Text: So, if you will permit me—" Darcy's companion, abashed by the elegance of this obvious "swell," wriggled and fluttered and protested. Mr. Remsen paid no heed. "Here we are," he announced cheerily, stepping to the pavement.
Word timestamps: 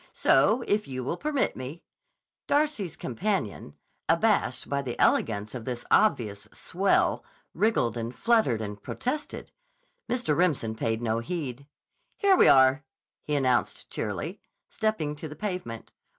So, 0.13 0.63
if 0.65 0.87
you 0.87 1.03
will 1.03 1.15
permit 1.15 1.55
me—" 1.55 1.83
Darcy's 2.47 2.95
companion, 2.97 3.75
abashed 4.09 4.67
by 4.67 4.81
the 4.81 4.99
elegance 4.99 5.53
of 5.53 5.63
this 5.63 5.85
obvious 5.91 6.47
"swell," 6.51 7.23
wriggled 7.53 7.97
and 7.97 8.11
fluttered 8.15 8.61
and 8.61 8.81
protested. 8.81 9.51
Mr. 10.09 10.35
Remsen 10.35 10.73
paid 10.73 11.03
no 11.03 11.19
heed. 11.19 11.67
"Here 12.17 12.35
we 12.35 12.47
are," 12.47 12.83
he 13.21 13.35
announced 13.35 13.91
cheerily, 13.91 14.41
stepping 14.67 15.15
to 15.17 15.27
the 15.27 15.35
pavement. 15.35 15.91